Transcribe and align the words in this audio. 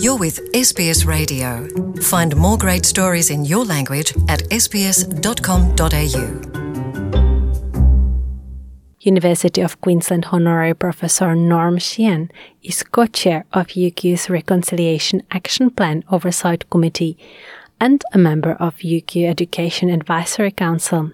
You're 0.00 0.16
with 0.16 0.52
SBS 0.52 1.06
Radio. 1.06 1.66
Find 2.02 2.36
more 2.36 2.56
great 2.56 2.86
stories 2.86 3.30
in 3.30 3.44
your 3.44 3.64
language 3.64 4.12
at 4.28 4.40
sbs.com.au. 4.50 5.08
University 9.00 9.60
of 9.60 9.80
Queensland 9.80 10.26
Honorary 10.30 10.74
Professor 10.74 11.34
Norm 11.34 11.78
Sheehan 11.78 12.30
is 12.62 12.84
co-chair 12.84 13.44
of 13.52 13.68
UQ's 13.68 14.30
Reconciliation 14.30 15.22
Action 15.32 15.68
Plan 15.68 16.04
Oversight 16.12 16.70
Committee 16.70 17.18
and 17.80 18.04
a 18.12 18.18
member 18.18 18.52
of 18.52 18.76
UQ 18.76 19.28
Education 19.28 19.90
Advisory 19.90 20.52
Council. 20.52 21.10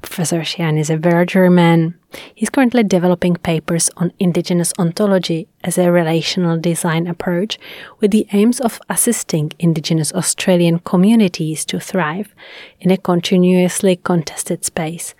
Professor 0.00 0.42
Sheehan 0.42 0.78
is 0.78 0.88
a 0.88 0.96
Wiradjuri 0.96 1.52
man. 1.52 1.98
He's 2.34 2.50
currently 2.50 2.82
developing 2.82 3.36
papers 3.36 3.90
on 3.96 4.12
Indigenous 4.18 4.72
ontology 4.78 5.48
as 5.64 5.78
a 5.78 5.90
relational 5.90 6.58
design 6.58 7.06
approach 7.06 7.58
with 8.00 8.10
the 8.10 8.26
aims 8.32 8.60
of 8.60 8.80
assisting 8.88 9.52
Indigenous 9.58 10.12
Australian 10.12 10.78
communities 10.80 11.64
to 11.66 11.80
thrive 11.80 12.34
in 12.80 12.90
a 12.90 12.96
continuously 12.96 13.96
contested 13.96 14.64
space 14.64 15.14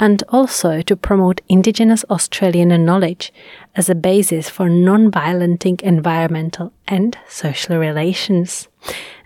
and 0.00 0.22
also 0.28 0.80
to 0.82 0.96
promote 0.96 1.40
Indigenous 1.48 2.04
Australian 2.10 2.84
knowledge 2.84 3.32
as 3.74 3.88
a 3.88 3.94
basis 3.94 4.48
for 4.48 4.68
non-violent 4.68 5.64
environmental 5.66 6.72
and 6.86 7.18
social 7.28 7.78
relations. 7.78 8.68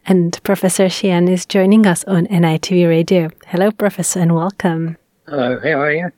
And 0.06 0.42
Professor 0.42 0.88
Sheehan 0.88 1.28
is 1.28 1.46
joining 1.46 1.86
us 1.86 2.04
on 2.04 2.26
NITV 2.26 2.88
Radio. 2.88 3.30
Hello, 3.46 3.70
Professor, 3.70 4.20
and 4.20 4.34
welcome. 4.34 4.96
Hello, 5.28 5.60
how 5.62 5.80
are 5.80 5.92
you? 5.92 6.12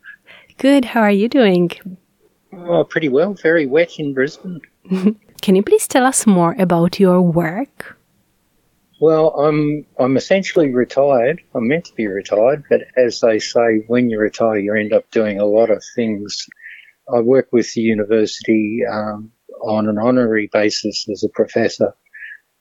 Good. 0.58 0.84
How 0.84 1.00
are 1.00 1.10
you 1.10 1.28
doing? 1.28 1.70
Oh, 2.52 2.84
pretty 2.84 3.08
well. 3.08 3.34
Very 3.34 3.66
wet 3.66 3.98
in 3.98 4.14
Brisbane. 4.14 4.60
Can 5.42 5.56
you 5.56 5.62
please 5.62 5.88
tell 5.88 6.06
us 6.06 6.26
more 6.26 6.54
about 6.58 7.00
your 7.00 7.20
work? 7.20 7.98
Well, 9.00 9.30
I'm 9.38 9.84
I'm 9.98 10.16
essentially 10.16 10.72
retired. 10.72 11.42
I'm 11.54 11.68
meant 11.68 11.86
to 11.86 11.94
be 11.94 12.06
retired, 12.06 12.64
but 12.70 12.82
as 12.96 13.20
they 13.20 13.38
say, 13.38 13.84
when 13.88 14.08
you 14.08 14.18
retire, 14.18 14.58
you 14.58 14.74
end 14.74 14.92
up 14.92 15.10
doing 15.10 15.40
a 15.40 15.44
lot 15.44 15.70
of 15.70 15.82
things. 15.94 16.46
I 17.14 17.20
work 17.20 17.48
with 17.52 17.72
the 17.74 17.82
university 17.82 18.80
um, 18.90 19.32
on 19.62 19.88
an 19.88 19.98
honorary 19.98 20.48
basis 20.52 21.06
as 21.10 21.24
a 21.24 21.28
professor, 21.28 21.92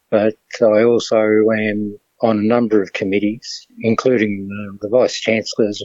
but 0.10 0.36
I 0.62 0.84
also 0.84 1.18
am 1.18 1.98
on 2.22 2.40
a 2.40 2.44
number 2.44 2.82
of 2.82 2.94
committees, 2.94 3.68
including 3.80 4.48
the, 4.48 4.88
the 4.88 4.90
Vice 4.90 5.20
Chancellor's 5.20 5.84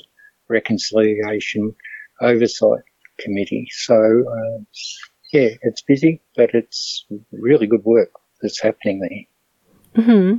Reconciliation 0.48 1.75
Oversight 2.20 2.83
Committee. 3.19 3.66
So, 3.70 3.94
uh, 3.94 4.62
yeah, 5.33 5.50
it's 5.62 5.83
busy, 5.83 6.22
but 6.36 6.50
it's 6.55 7.05
really 7.33 7.66
good 7.66 7.84
work 7.84 8.11
that's 8.41 8.61
happening 8.61 9.00
there. 9.00 10.05
Mm-hmm. 10.05 10.39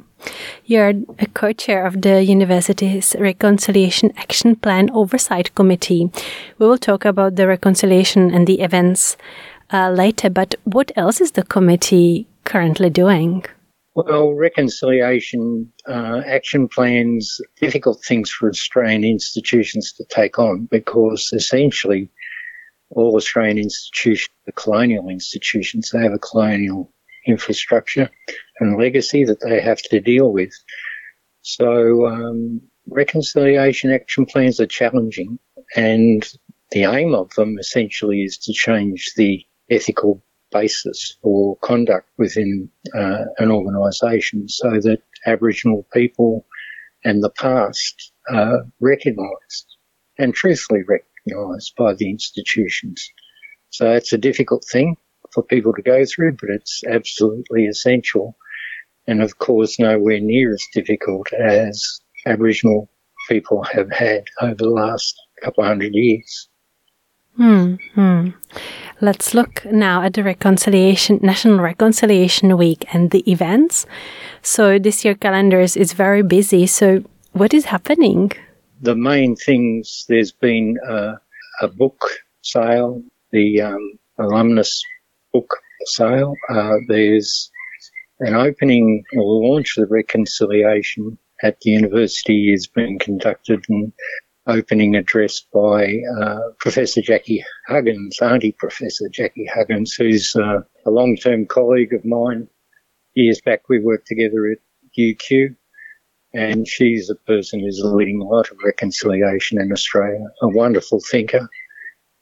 You're 0.66 0.94
a 1.20 1.26
co-chair 1.34 1.86
of 1.86 2.02
the 2.02 2.24
university's 2.24 3.16
Reconciliation 3.20 4.14
Action 4.16 4.56
Plan 4.56 4.90
Oversight 4.92 5.54
Committee. 5.56 6.12
We 6.58 6.68
will 6.68 6.78
talk 6.78 7.04
about 7.04 7.36
the 7.36 7.48
reconciliation 7.48 8.32
and 8.32 8.48
the 8.48 8.62
events 8.62 9.18
uh, 9.74 9.90
later, 9.92 10.30
but 10.30 10.56
what 10.64 10.92
else 10.96 11.20
is 11.20 11.32
the 11.32 11.44
committee 11.44 12.28
currently 12.46 12.90
doing? 12.90 13.46
Well, 14.06 14.34
reconciliation 14.34 15.74
uh, 15.86 16.22
action 16.26 16.70
plans, 16.70 17.42
difficult 17.60 18.02
things 18.02 18.32
for 18.32 18.48
Australian 18.48 19.04
institutions 19.04 19.92
to 19.94 20.06
take 20.06 20.40
on 20.40 20.70
because 20.72 21.30
essentially 21.34 22.10
all 22.92 23.18
Australian 23.18 23.58
institutions 23.58 24.30
are 24.48 24.54
colonial 24.54 25.10
institutions. 25.10 25.90
They 25.90 26.02
have 26.02 26.14
a 26.14 26.20
colonial 26.20 26.94
infrastructure 27.28 28.10
and 28.62 28.78
legacy 28.78 29.26
that 29.26 29.42
they 29.42 29.60
have 29.60 29.82
to 29.82 30.00
deal 30.00 30.32
with. 30.32 30.54
So 31.42 32.08
um, 32.08 32.62
reconciliation 32.88 33.92
action 33.92 34.26
plans 34.26 34.62
are 34.62 34.66
challenging 34.66 35.40
and 35.76 36.26
the 36.72 36.86
aim 36.86 37.14
of 37.14 37.34
them 37.36 37.58
essentially 37.60 38.22
is 38.24 38.38
to 38.38 38.54
change 38.54 39.12
the 39.18 39.46
ethical 39.70 40.24
basis 40.52 41.18
for 41.22 41.58
conduct 41.58 42.10
within 42.18 42.70
uh, 42.96 43.26
an 43.38 43.52
organisation 43.52 44.48
so 44.48 44.72
that 44.82 45.02
Aboriginal 45.26 45.86
people 45.94 46.46
and 47.04 47.24
the 47.24 47.30
past 47.32 48.12
are 48.30 48.66
recognised 48.80 49.78
and 50.18 50.34
truthfully 50.34 50.82
recognised 50.88 51.74
by 51.78 51.94
the 51.94 52.10
institutions. 52.10 53.10
So 53.70 53.92
it's 53.92 54.14
a 54.14 54.18
difficult 54.18 54.66
thing 54.72 54.98
for 55.34 55.44
people 55.44 55.74
to 55.74 55.82
go 55.82 56.04
through, 56.06 56.38
but 56.40 56.50
it's 56.50 56.82
absolutely 56.90 57.68
essential. 57.68 58.36
And 59.08 59.22
of 59.22 59.38
course, 59.38 59.80
nowhere 59.80 60.20
near 60.20 60.52
as 60.52 60.64
difficult 60.74 61.32
as 61.34 62.02
Aboriginal 62.26 62.90
people 63.28 63.64
have 63.64 63.92
had 63.92 64.26
over 64.42 64.56
the 64.56 64.70
last 64.70 65.16
couple 65.44 65.64
of 65.64 65.68
hundred 65.68 65.94
years. 65.94 66.50
Hmm. 67.40 67.76
hmm. 67.96 68.30
Let's 69.00 69.34
look 69.34 69.64
now 69.64 70.02
at 70.02 70.14
the 70.14 70.24
Reconciliation 70.24 71.20
National 71.22 71.60
Reconciliation 71.60 72.58
Week 72.58 72.84
and 72.94 73.12
the 73.12 73.24
events. 73.32 73.86
So 74.42 74.78
this 74.78 75.06
year 75.06 75.16
calendars 75.16 75.78
is 75.78 75.94
very 75.94 76.22
busy. 76.22 76.68
So 76.68 77.02
what 77.32 77.54
is 77.54 77.64
happening? 77.64 78.34
The 78.82 78.94
main 78.94 79.38
things 79.38 80.04
there's 80.10 80.34
been 80.34 80.78
a, 80.86 81.14
a 81.62 81.70
book 81.70 82.10
sale, 82.42 83.02
the 83.32 83.62
um, 83.62 84.00
alumnus 84.18 84.84
book 85.32 85.50
sale. 85.86 86.34
Uh, 86.50 86.76
there's 86.90 87.50
an 88.20 88.36
opening 88.36 89.02
or 89.14 89.24
launch 89.24 89.78
of 89.78 89.88
the 89.88 89.96
reconciliation 89.96 91.18
at 91.42 91.62
the 91.62 91.70
university 91.70 92.52
is 92.52 92.68
being 92.68 93.00
conducted 93.00 93.64
and 93.70 93.94
opening 94.50 94.96
address 94.96 95.42
by 95.54 96.02
uh, 96.20 96.40
Professor 96.60 97.02
Jackie 97.02 97.44
Huggins, 97.68 98.20
Auntie 98.22 98.56
Professor 98.58 99.08
Jackie 99.10 99.46
Huggins, 99.46 99.94
who's 99.94 100.36
uh, 100.36 100.62
a 100.86 100.90
long-term 100.90 101.46
colleague 101.46 101.94
of 101.94 102.04
mine. 102.04 102.48
Years 103.14 103.40
back, 103.42 103.70
we 103.70 103.80
worked 103.80 104.08
together 104.08 104.52
at 104.52 104.58
UQ, 104.98 105.56
and 106.34 106.68
she's 106.68 107.10
a 107.10 107.16
person 107.16 107.60
who's 107.60 107.82
leading 107.84 108.22
a 108.22 108.28
lot 108.28 108.50
of 108.50 108.58
reconciliation 108.66 109.62
in 109.62 109.72
Australia. 109.72 110.26
A 110.42 110.48
wonderful 110.48 111.00
thinker. 111.00 111.48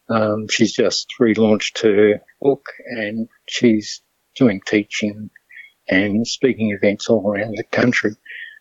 Um, 0.09 0.47
she's 0.49 0.73
just 0.73 1.07
relaunched 1.21 1.81
her 1.81 2.21
book, 2.41 2.65
and 2.87 3.29
she's 3.47 4.01
doing 4.35 4.61
teaching 4.65 5.29
and 5.87 6.27
speaking 6.27 6.71
events 6.71 7.09
all 7.09 7.25
around 7.25 7.55
the 7.57 7.63
country. 7.63 8.11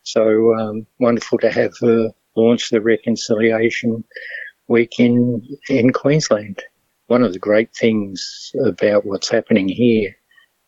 So 0.04 0.54
um, 0.54 0.86
wonderful 1.00 1.38
to 1.38 1.50
have 1.50 1.72
her 1.80 2.12
launched 2.36 2.70
the 2.70 2.80
Reconciliation 2.80 4.04
Week 4.68 4.98
in, 4.98 5.42
in 5.68 5.92
Queensland. 5.92 6.62
One 7.06 7.22
of 7.22 7.32
the 7.32 7.38
great 7.38 7.74
things 7.74 8.52
about 8.64 9.06
what's 9.06 9.28
happening 9.28 9.68
here 9.68 10.16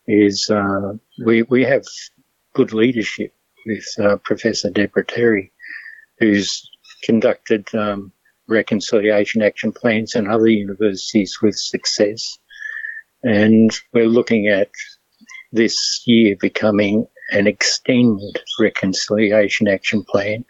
is 0.07 0.49
uh, 0.51 0.93
we, 1.25 1.43
we 1.43 1.65
have 1.65 1.85
good 2.55 2.73
leadership 2.73 3.35
with 3.67 3.87
uh, 4.01 4.17
Professor 4.19 4.71
Deborah 4.71 5.05
Terry, 5.05 5.53
who's 6.19 6.69
conducted 7.05 7.73
um, 7.75 8.13
reconciliation 8.49 9.43
action 9.43 9.73
plans 9.73 10.15
in 10.15 10.29
other 10.29 10.49
universities 10.49 11.39
with 11.43 11.57
success. 11.57 12.39
And 13.23 13.71
we're 13.93 14.07
looking 14.07 14.47
at 14.47 14.71
this 15.53 16.03
year 16.07 16.37
becoming 16.41 17.07
an 17.31 17.47
extended 17.47 18.41
reconciliation 18.59 19.69
action 19.69 20.05
plan 20.05 20.45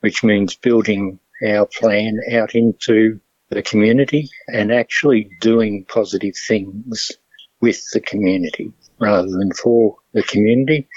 which 0.00 0.24
means 0.24 0.56
building 0.56 1.18
our 1.46 1.66
plan 1.66 2.18
out 2.32 2.54
into 2.54 3.20
the 3.50 3.62
community 3.62 4.28
and 4.48 4.72
actually 4.72 5.28
doing 5.40 5.84
positive 5.88 6.34
things 6.48 7.12
with 7.60 7.82
the 7.92 8.00
community 8.00 8.72
rather 8.98 9.28
than 9.28 9.52
for 9.52 9.96
the 10.12 10.22
community. 10.22 10.88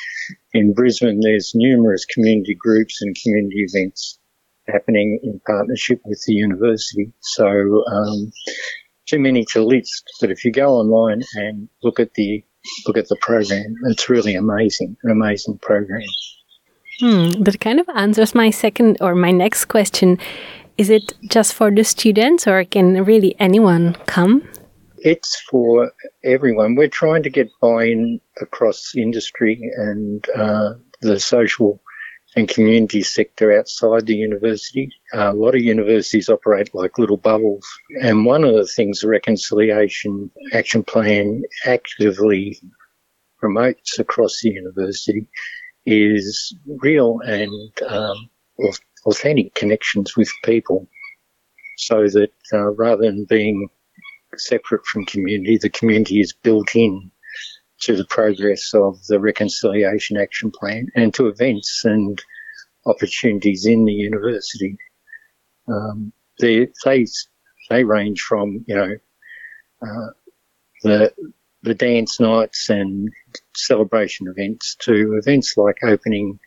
In 0.53 0.73
Brisbane, 0.73 1.19
there's 1.21 1.51
numerous 1.53 2.05
community 2.05 2.55
groups 2.55 3.01
and 3.01 3.15
community 3.21 3.65
events 3.69 4.19
happening 4.67 5.19
in 5.23 5.39
partnership 5.45 6.01
with 6.05 6.23
the 6.25 6.33
university. 6.33 7.11
So, 7.19 7.83
um, 7.87 8.31
too 9.07 9.19
many 9.19 9.45
to 9.51 9.63
list, 9.63 10.03
but 10.21 10.31
if 10.31 10.45
you 10.45 10.51
go 10.51 10.75
online 10.75 11.23
and 11.33 11.67
look 11.83 11.99
at 11.99 12.13
the 12.13 12.43
look 12.85 12.97
at 12.97 13.07
the 13.07 13.17
program, 13.21 13.75
it's 13.85 14.09
really 14.09 14.35
amazing, 14.35 14.95
an 15.03 15.11
amazing 15.11 15.57
program. 15.59 16.03
Hmm, 16.99 17.29
that 17.43 17.61
kind 17.61 17.79
of 17.79 17.87
answers 17.95 18.35
my 18.35 18.49
second 18.49 18.97
or 18.99 19.15
my 19.15 19.31
next 19.31 19.65
question. 19.65 20.17
Is 20.77 20.89
it 20.89 21.13
just 21.29 21.53
for 21.53 21.71
the 21.71 21.83
students 21.83 22.45
or 22.45 22.63
can 22.65 23.05
really 23.05 23.35
anyone 23.39 23.95
come? 24.05 24.47
It's 24.97 25.39
for 25.49 25.91
everyone. 26.25 26.75
We're 26.75 26.89
trying 26.89 27.23
to 27.23 27.29
get 27.29 27.49
buy-in 27.61 28.19
across 28.41 28.93
industry 28.95 29.61
and 29.77 30.27
uh, 30.35 30.73
the 31.01 31.19
social 31.19 31.81
and 32.35 32.49
community 32.49 33.01
sector 33.01 33.57
outside 33.57 34.05
the 34.05 34.15
university. 34.15 34.89
Uh, 35.13 35.31
a 35.31 35.33
lot 35.33 35.55
of 35.55 35.61
universities 35.61 36.29
operate 36.29 36.75
like 36.75 36.99
little 36.99 37.17
bubbles. 37.17 37.65
And 38.01 38.25
one 38.25 38.43
of 38.43 38.53
the 38.53 38.67
things 38.67 38.99
the 38.99 39.07
Reconciliation 39.07 40.29
Action 40.53 40.83
Plan 40.83 41.43
actively 41.65 42.61
promotes 43.39 43.99
across 43.99 44.41
the 44.41 44.49
university 44.49 45.27
is 45.85 46.55
real 46.65 47.19
and 47.25 47.81
um, 47.87 48.29
authentic 49.05 49.53
connections 49.55 50.15
with 50.15 50.29
people 50.43 50.87
so 51.77 52.07
that 52.07 52.31
uh, 52.53 52.71
rather 52.71 53.03
than 53.03 53.25
being 53.25 53.69
separate 54.35 54.85
from 54.85 55.05
community, 55.05 55.57
the 55.57 55.69
community 55.69 56.19
is 56.19 56.33
built 56.33 56.75
in 56.75 57.09
to 57.81 57.95
the 57.95 58.05
progress 58.05 58.73
of 58.73 59.03
the 59.07 59.19
Reconciliation 59.19 60.17
Action 60.17 60.51
Plan 60.51 60.87
and 60.95 61.13
to 61.13 61.27
events 61.27 61.83
and 61.85 62.21
opportunities 62.85 63.65
in 63.65 63.85
the 63.85 63.93
university. 63.93 64.77
Um, 65.67 66.11
they, 66.39 66.67
they, 66.83 67.05
they 67.69 67.83
range 67.83 68.21
from, 68.21 68.65
you 68.67 68.75
know, 68.75 68.95
uh, 69.81 70.09
the, 70.83 71.13
the 71.63 71.75
dance 71.75 72.19
nights 72.19 72.69
and 72.69 73.09
celebration 73.65 74.27
events 74.27 74.75
to 74.81 75.17
events 75.21 75.57
like 75.57 75.77
opening 75.83 76.39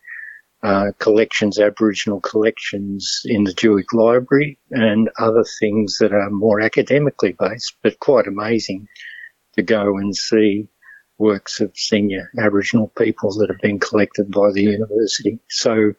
uh, 0.62 0.92
collections, 0.98 1.58
Aboriginal 1.58 2.20
collections 2.20 3.22
in 3.24 3.44
the 3.44 3.52
Duhok 3.52 3.92
Library 3.92 4.58
and 4.70 5.10
other 5.18 5.44
things 5.58 5.98
that 5.98 6.12
are 6.12 6.30
more 6.30 6.60
academically 6.60 7.32
based, 7.32 7.74
but 7.82 7.98
quite 7.98 8.28
amazing 8.28 8.86
to 9.54 9.62
go 9.62 9.98
and 9.98 10.16
see 10.16 10.68
works 11.18 11.60
of 11.60 11.76
senior 11.76 12.30
Aboriginal 12.38 12.92
people 12.96 13.32
that 13.38 13.48
have 13.48 13.60
been 13.60 13.80
collected 13.80 14.30
by 14.30 14.52
the 14.52 14.62
university. 14.62 15.38
So 15.48 15.94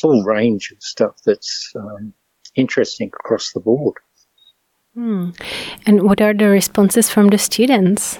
full 0.00 0.24
range 0.24 0.72
of 0.72 0.82
stuff 0.82 1.16
that's 1.24 1.72
um, 1.76 2.12
interesting 2.56 3.08
across 3.08 3.52
the 3.52 3.60
board. 3.60 3.96
Hmm. 4.94 5.30
And 5.86 6.02
what 6.02 6.20
are 6.20 6.34
the 6.34 6.48
responses 6.48 7.10
from 7.10 7.28
the 7.28 7.38
students? 7.38 8.18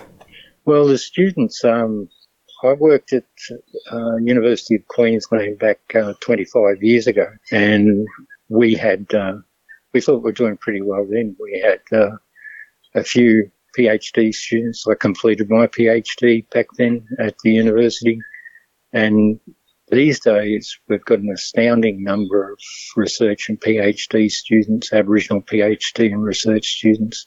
Well, 0.66 0.86
the 0.86 0.96
students, 0.96 1.62
um, 1.62 2.08
I 2.62 2.72
worked 2.72 3.12
at 3.12 3.26
uh, 3.92 4.16
University 4.16 4.76
of 4.76 4.88
Queensland 4.88 5.58
back 5.58 5.78
uh, 5.94 6.14
25 6.20 6.82
years 6.82 7.06
ago, 7.06 7.26
and 7.52 8.06
we 8.48 8.74
had 8.74 9.12
uh, 9.12 9.34
we 9.92 10.00
thought 10.00 10.22
we 10.22 10.30
were 10.30 10.32
doing 10.32 10.56
pretty 10.56 10.80
well 10.80 11.06
then. 11.06 11.36
We 11.38 11.60
had 11.60 11.80
uh, 11.92 12.16
a 12.94 13.04
few 13.04 13.50
PhD 13.78 14.34
students. 14.34 14.86
I 14.88 14.94
completed 14.94 15.50
my 15.50 15.66
PhD 15.66 16.48
back 16.48 16.66
then 16.78 17.06
at 17.18 17.34
the 17.44 17.52
university, 17.52 18.18
and 18.94 19.38
these 19.88 20.18
days, 20.20 20.78
we've 20.88 21.04
got 21.04 21.18
an 21.18 21.30
astounding 21.30 22.02
number 22.02 22.52
of 22.52 22.58
research 22.96 23.50
and 23.50 23.60
PhD 23.60 24.30
students, 24.30 24.94
Aboriginal 24.94 25.42
PhD 25.42 26.10
and 26.10 26.24
research 26.24 26.68
students, 26.68 27.26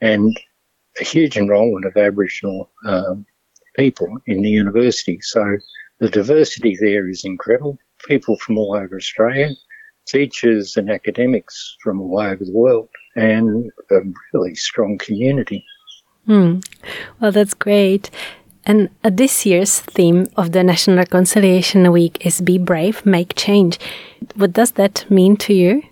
and 0.00 0.38
a 1.00 1.04
huge 1.04 1.36
enrolment 1.36 1.86
of 1.86 1.96
Aboriginal 1.96 2.70
um, 2.86 3.26
people 3.76 4.18
in 4.26 4.42
the 4.42 4.50
university. 4.50 5.18
So 5.22 5.56
the 5.98 6.08
diversity 6.08 6.76
there 6.80 7.08
is 7.08 7.24
incredible. 7.24 7.78
People 8.06 8.36
from 8.36 8.58
all 8.58 8.74
over 8.74 8.96
Australia, 8.96 9.50
teachers 10.06 10.76
and 10.76 10.90
academics 10.90 11.76
from 11.82 12.00
all 12.00 12.20
over 12.20 12.44
the 12.44 12.52
world, 12.52 12.88
and 13.16 13.70
a 13.90 14.00
really 14.32 14.54
strong 14.54 14.98
community. 14.98 15.64
Hmm. 16.26 16.60
Well, 17.20 17.32
that's 17.32 17.54
great. 17.54 18.10
And 18.64 18.90
uh, 19.02 19.10
this 19.12 19.46
year's 19.46 19.80
theme 19.80 20.28
of 20.36 20.52
the 20.52 20.62
National 20.62 20.98
Reconciliation 20.98 21.90
Week 21.92 22.24
is 22.24 22.40
Be 22.40 22.58
Brave, 22.58 23.04
Make 23.06 23.34
Change. 23.34 23.78
What 24.36 24.52
does 24.52 24.72
that 24.72 25.10
mean 25.10 25.36
to 25.38 25.54
you? 25.54 25.82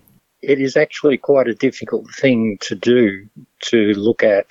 It 0.43 0.61
is 0.61 0.77
actually 0.77 1.17
quite 1.17 1.49
a 1.49 1.55
difficult 1.55 2.07
thing 2.15 2.59
to 2.61 2.75
do 2.75 3.27
to 3.63 3.79
look 3.95 4.23
at 4.23 4.47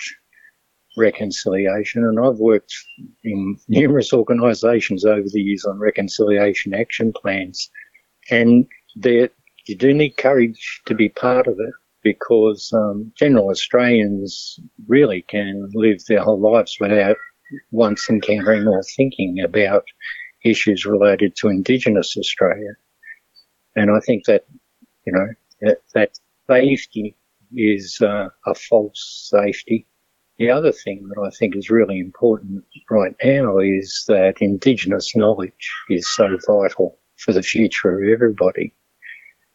reconciliation. 0.98 2.04
And 2.04 2.18
I've 2.20 2.38
worked 2.38 2.74
in 3.24 3.56
numerous 3.68 4.12
organisations 4.12 5.04
over 5.04 5.26
the 5.26 5.40
years 5.40 5.64
on 5.64 5.78
reconciliation 5.78 6.74
action 6.74 7.12
plans. 7.12 7.70
And 8.30 8.66
there, 8.96 9.30
you 9.66 9.76
do 9.76 9.94
need 9.94 10.16
courage 10.16 10.82
to 10.86 10.94
be 10.94 11.08
part 11.08 11.46
of 11.46 11.54
it 11.58 11.74
because 12.02 12.72
um, 12.72 13.12
general 13.16 13.50
Australians 13.50 14.60
really 14.86 15.22
can 15.22 15.68
live 15.74 16.04
their 16.06 16.22
whole 16.22 16.40
lives 16.40 16.76
without 16.80 17.16
once 17.70 18.08
encountering 18.08 18.66
or 18.66 18.82
thinking 18.82 19.40
about 19.40 19.84
issues 20.44 20.86
related 20.86 21.34
to 21.36 21.48
Indigenous 21.48 22.16
Australia. 22.16 22.72
And 23.74 23.90
I 23.90 24.00
think 24.00 24.24
that, 24.26 24.44
you 25.06 25.12
know, 25.12 25.28
that, 25.60 25.78
that 25.94 26.18
safety 26.48 27.16
is 27.54 28.00
uh, 28.00 28.28
a 28.46 28.54
false 28.54 29.28
safety. 29.30 29.86
The 30.38 30.50
other 30.50 30.70
thing 30.70 31.08
that 31.08 31.20
I 31.20 31.30
think 31.30 31.56
is 31.56 31.68
really 31.68 31.98
important 31.98 32.64
right 32.88 33.14
now 33.24 33.58
is 33.58 34.04
that 34.06 34.40
Indigenous 34.40 35.16
knowledge 35.16 35.72
is 35.90 36.14
so 36.14 36.38
vital 36.46 37.00
for 37.16 37.32
the 37.32 37.42
future 37.42 37.98
of 37.98 38.08
everybody. 38.08 38.72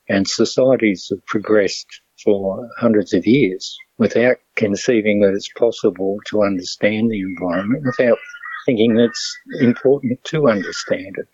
And 0.09 0.27
societies 0.27 1.07
have 1.09 1.25
progressed 1.25 1.87
for 2.21 2.69
hundreds 2.77 3.13
of 3.13 3.25
years 3.25 3.77
without 3.97 4.37
conceiving 4.57 5.21
that 5.21 5.33
it's 5.33 5.49
possible 5.57 6.17
to 6.27 6.43
understand 6.43 7.09
the 7.09 7.21
environment, 7.21 7.85
without 7.85 8.17
thinking 8.65 8.95
that 8.95 9.05
it's 9.05 9.37
important 9.61 10.21
to 10.25 10.49
understand 10.49 11.15
it. 11.17 11.27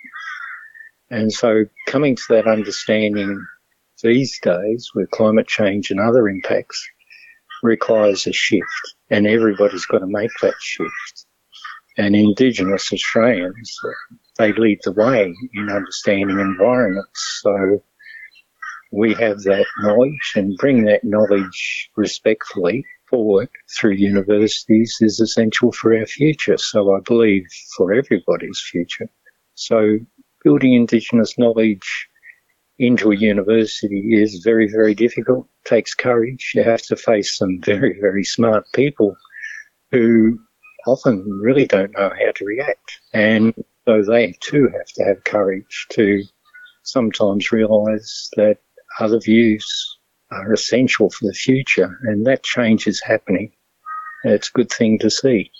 And 1.09 1.33
so 1.33 1.65
coming 1.87 2.15
to 2.15 2.23
that 2.29 2.45
understanding 2.45 3.43
these 4.03 4.39
days 4.43 4.91
with 4.93 5.09
climate 5.09 5.47
change 5.47 5.89
and 5.89 5.99
other 5.99 6.29
impacts 6.29 6.87
requires 7.63 8.27
a 8.27 8.31
shift 8.31 8.95
and 9.09 9.27
everybody's 9.27 9.85
got 9.85 9.99
to 9.99 10.07
make 10.07 10.31
that 10.41 10.55
shift. 10.59 11.25
And 11.97 12.15
Indigenous 12.15 12.93
Australians, 12.93 13.77
they 14.37 14.53
lead 14.53 14.79
the 14.83 14.93
way 14.93 15.33
in 15.53 15.69
understanding 15.69 16.39
environments. 16.39 17.39
So 17.41 17.83
we 18.91 19.13
have 19.15 19.41
that 19.43 19.65
knowledge 19.79 20.33
and 20.35 20.57
bring 20.57 20.85
that 20.85 21.03
knowledge 21.03 21.89
respectfully 21.95 22.85
forward 23.09 23.49
through 23.77 23.93
universities 23.93 24.97
is 25.01 25.19
essential 25.19 25.71
for 25.71 25.97
our 25.97 26.05
future. 26.05 26.57
So 26.57 26.95
I 26.95 26.99
believe 27.05 27.45
for 27.75 27.93
everybody's 27.93 28.61
future. 28.71 29.09
So 29.55 29.97
building 30.43 30.73
Indigenous 30.73 31.37
knowledge 31.37 32.08
into 32.79 33.11
a 33.11 33.15
university 33.15 34.13
is 34.13 34.41
very, 34.43 34.67
very 34.67 34.95
difficult, 34.95 35.47
It 35.65 35.69
takes 35.69 35.93
courage. 35.93 36.53
You 36.55 36.63
have 36.63 36.81
to 36.83 36.95
face 36.95 37.37
some 37.37 37.59
very, 37.61 37.99
very 37.99 38.23
smart 38.23 38.65
people 38.73 39.15
who 39.91 40.39
often 40.87 41.23
really 41.41 41.67
don't 41.67 41.91
know 41.97 42.09
how 42.09 42.31
to 42.31 42.45
react. 42.45 42.99
And 43.13 43.53
so 43.85 44.01
they 44.01 44.33
too 44.39 44.69
have 44.69 44.87
to 44.95 45.03
have 45.03 45.23
courage 45.25 45.87
to 45.91 46.23
sometimes 46.83 47.51
realize 47.51 48.29
that 48.37 48.57
other 48.99 49.19
views 49.19 49.97
are 50.31 50.53
essential 50.53 51.09
for 51.09 51.25
the 51.25 51.33
future, 51.33 51.99
and 52.03 52.25
that 52.25 52.43
change 52.43 52.87
is 52.87 53.01
happening. 53.01 53.51
It's 54.23 54.49
a 54.49 54.53
good 54.53 54.71
thing 54.71 54.99
to 54.99 55.09
see. 55.09 55.51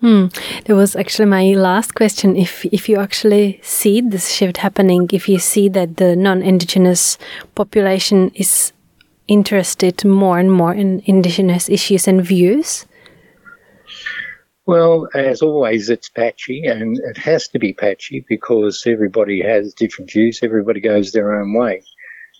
Hmm. 0.00 0.26
That 0.64 0.76
was 0.76 0.94
actually 0.94 1.26
my 1.26 1.54
last 1.54 1.94
question. 1.94 2.36
If 2.36 2.64
if 2.66 2.88
you 2.88 2.98
actually 2.98 3.58
see 3.62 4.00
this 4.00 4.30
shift 4.30 4.58
happening, 4.58 5.08
if 5.12 5.28
you 5.28 5.38
see 5.40 5.68
that 5.70 5.96
the 5.96 6.14
non-indigenous 6.14 7.18
population 7.56 8.30
is 8.34 8.72
interested 9.26 10.04
more 10.04 10.38
and 10.38 10.52
more 10.52 10.72
in 10.72 11.02
indigenous 11.04 11.68
issues 11.68 12.08
and 12.08 12.24
views. 12.24 12.86
Well, 14.66 15.08
as 15.14 15.40
always, 15.40 15.88
it's 15.88 16.10
patchy, 16.10 16.62
and 16.64 16.98
it 17.10 17.16
has 17.16 17.48
to 17.48 17.58
be 17.58 17.72
patchy 17.72 18.24
because 18.28 18.82
everybody 18.86 19.40
has 19.42 19.72
different 19.74 20.10
views. 20.12 20.40
Everybody 20.42 20.80
goes 20.80 21.12
their 21.12 21.40
own 21.40 21.54
way. 21.54 21.82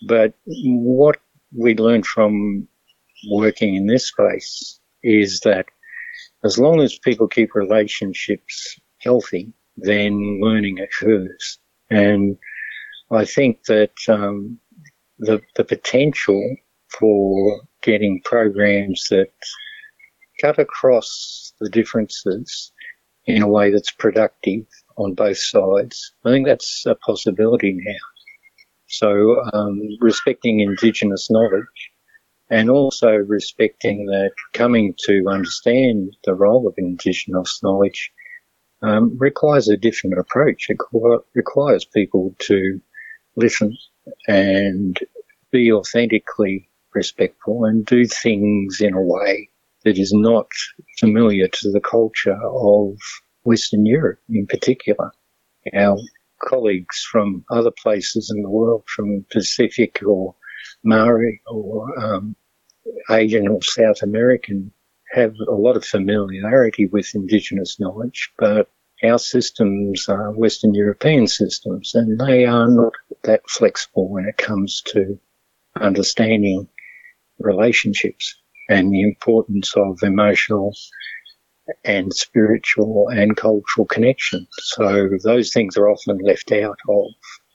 But 0.07 0.33
what 0.45 1.17
we 1.57 1.75
learned 1.75 2.05
from 2.05 2.67
working 3.31 3.75
in 3.75 3.87
this 3.87 4.07
space 4.07 4.79
is 5.03 5.39
that 5.41 5.65
as 6.43 6.57
long 6.57 6.79
as 6.81 6.97
people 6.97 7.27
keep 7.27 7.55
relationships 7.55 8.79
healthy, 8.99 9.53
then 9.77 10.39
learning 10.41 10.79
occurs. 10.79 11.59
And 11.89 12.37
I 13.11 13.25
think 13.25 13.63
that 13.65 13.93
um, 14.07 14.59
the, 15.17 15.41
the 15.55 15.63
potential 15.63 16.55
for 16.99 17.61
getting 17.81 18.21
programs 18.23 19.07
that 19.09 19.31
cut 20.41 20.59
across 20.59 21.53
the 21.59 21.69
differences 21.69 22.71
in 23.25 23.41
a 23.41 23.47
way 23.47 23.71
that's 23.71 23.91
productive 23.91 24.65
on 24.97 25.13
both 25.13 25.37
sides, 25.37 26.13
I 26.25 26.31
think 26.31 26.47
that's 26.47 26.85
a 26.85 26.95
possibility 26.95 27.73
now. 27.73 28.05
So 28.87 29.43
um, 29.53 29.79
respecting 30.01 30.61
Indigenous 30.61 31.29
knowledge 31.29 31.91
and 32.49 32.69
also 32.69 33.09
respecting 33.09 34.05
that 34.07 34.31
coming 34.53 34.95
to 35.05 35.25
understand 35.29 36.15
the 36.25 36.33
role 36.33 36.67
of 36.67 36.73
Indigenous 36.77 37.61
knowledge 37.61 38.11
um, 38.81 39.17
requires 39.17 39.67
a 39.67 39.77
different 39.77 40.17
approach. 40.17 40.67
It 40.69 40.77
requires 41.35 41.85
people 41.85 42.35
to 42.39 42.79
listen 43.35 43.77
and 44.27 44.97
be 45.51 45.71
authentically 45.71 46.69
respectful 46.93 47.65
and 47.65 47.85
do 47.85 48.05
things 48.05 48.81
in 48.81 48.93
a 48.93 49.01
way 49.01 49.49
that 49.83 49.97
is 49.97 50.11
not 50.13 50.47
familiar 50.99 51.47
to 51.47 51.71
the 51.71 51.81
culture 51.81 52.37
of 52.43 52.97
Western 53.43 53.85
Europe 53.85 54.19
in 54.29 54.47
particular. 54.47 55.11
Our 55.73 55.97
colleagues 56.41 57.05
from 57.11 57.43
other 57.51 57.71
places 57.83 58.31
in 58.35 58.41
the 58.41 58.49
world, 58.49 58.83
from 58.87 59.25
Pacific 59.31 60.01
or 60.05 60.35
Maori 60.83 61.41
or 61.47 61.99
um, 61.99 62.35
Asian 63.09 63.47
or 63.47 63.61
South 63.61 64.01
American, 64.01 64.71
have 65.11 65.33
a 65.47 65.53
lot 65.53 65.75
of 65.75 65.83
familiarity 65.83 66.85
with 66.87 67.15
Indigenous 67.15 67.79
knowledge, 67.79 68.31
but 68.37 68.69
our 69.03 69.17
systems 69.17 70.07
are 70.07 70.31
Western 70.31 70.73
European 70.73 71.27
systems, 71.27 71.95
and 71.95 72.19
they 72.19 72.45
are 72.45 72.67
not 72.67 72.93
that 73.23 73.41
flexible 73.49 74.09
when 74.09 74.25
it 74.25 74.37
comes 74.37 74.81
to 74.87 75.19
understanding 75.75 76.67
relationships 77.39 78.35
and 78.69 78.91
the 78.91 79.01
importance 79.01 79.73
of 79.75 80.03
emotional 80.03 80.75
and 81.83 82.13
spiritual 82.13 83.07
and 83.09 83.37
cultural 83.37 83.85
connection. 83.85 84.45
So 84.51 85.09
those 85.23 85.51
things 85.51 85.77
are 85.77 85.89
often 85.89 86.17
left 86.19 86.51
out 86.51 86.77
of 86.87 87.05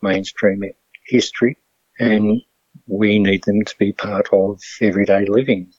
mainstream 0.02 0.62
history 1.06 1.56
and 1.98 2.40
we 2.86 3.18
need 3.18 3.44
them 3.44 3.64
to 3.64 3.74
be 3.78 3.92
part 3.92 4.28
of 4.32 4.60
everyday 4.80 5.26
living 5.26 5.72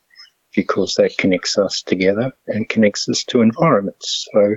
because 0.56 0.96
that 0.96 1.18
connects 1.18 1.58
us 1.58 1.82
together 1.82 2.32
and 2.48 2.70
connects 2.70 3.08
us 3.10 3.24
to 3.26 3.42
environments. 3.42 4.28
So 4.34 4.56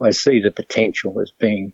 I 0.00 0.10
see 0.10 0.40
the 0.40 0.50
potential 0.50 1.20
as 1.20 1.32
being 1.38 1.72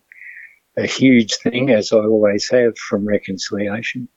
a 0.77 0.87
huge 0.87 1.37
thing, 1.37 1.71
as 1.71 1.93
I 1.93 1.99
always 1.99 2.49
have 2.51 2.77
from 2.77 3.07
reconciliation. 3.07 4.09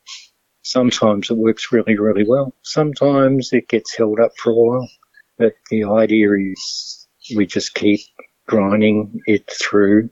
Sometimes 0.62 1.30
it 1.30 1.38
works 1.38 1.72
really, 1.72 1.98
really 1.98 2.26
well. 2.28 2.54
Sometimes 2.64 3.52
it 3.54 3.68
gets 3.68 3.96
held 3.96 4.20
up 4.20 4.32
for 4.38 4.52
a 4.52 4.56
while. 4.56 4.90
But 5.38 5.56
the 5.70 5.86
idea 5.86 6.32
is 6.34 7.08
we 7.36 7.46
just 7.46 7.74
keep 7.74 8.02
grinding 8.48 9.20
it 9.26 9.50
through 9.50 10.10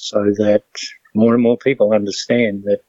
so 0.00 0.24
that 0.38 0.64
more 1.14 1.34
and 1.34 1.42
more 1.42 1.58
people 1.58 1.92
understand 1.92 2.64
that 2.64 2.82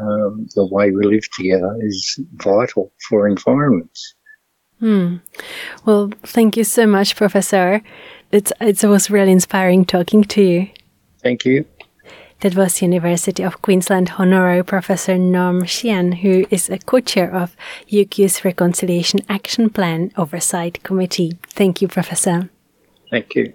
um, 0.00 0.46
the 0.54 0.66
way 0.66 0.90
we 0.90 1.04
live 1.04 1.28
together 1.32 1.76
is 1.80 2.18
vital 2.34 2.92
for 3.08 3.28
environments. 3.28 4.14
Hmm. 4.80 5.16
Well, 5.84 6.10
thank 6.22 6.56
you 6.56 6.64
so 6.64 6.86
much, 6.86 7.16
Professor. 7.16 7.82
It's, 8.30 8.52
it 8.60 8.84
was 8.84 9.10
really 9.10 9.32
inspiring 9.32 9.84
talking 9.84 10.24
to 10.24 10.42
you. 10.42 10.68
Thank 11.22 11.44
you. 11.44 11.64
That 12.40 12.54
was 12.54 12.82
University 12.82 13.42
of 13.42 13.62
Queensland 13.62 14.12
Honorary 14.18 14.62
Professor 14.62 15.16
Norm 15.16 15.64
Sheehan, 15.64 16.12
who 16.12 16.44
is 16.50 16.68
a 16.68 16.78
co-chair 16.78 17.34
of 17.34 17.56
UQ's 17.90 18.44
Reconciliation 18.44 19.20
Action 19.28 19.70
Plan 19.70 20.12
Oversight 20.18 20.82
Committee. 20.82 21.38
Thank 21.48 21.80
you, 21.80 21.88
Professor. 21.88 22.50
Thank 23.10 23.34
you. 23.34 23.54